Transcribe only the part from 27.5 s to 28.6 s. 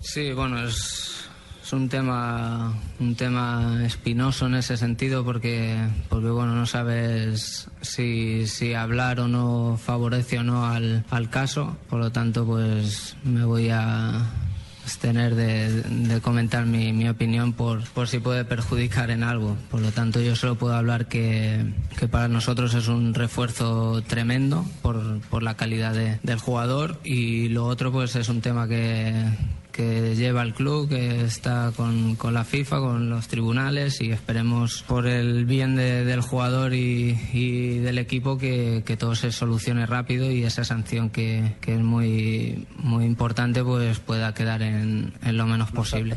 lo otro pues es un